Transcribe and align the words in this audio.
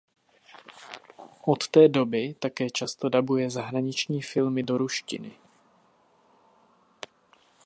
Od 1.47 1.67
té 1.67 1.87
doby 1.87 2.33
také 2.39 2.69
často 2.69 3.09
dabuje 3.09 3.49
zahraniční 3.49 4.21
filmy 4.21 4.63
do 4.63 4.77
ruštiny. 4.77 5.31